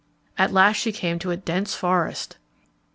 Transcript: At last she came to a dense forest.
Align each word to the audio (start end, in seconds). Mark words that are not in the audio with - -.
At 0.35 0.51
last 0.51 0.77
she 0.77 0.91
came 0.91 1.19
to 1.19 1.29
a 1.29 1.37
dense 1.37 1.75
forest. 1.75 2.39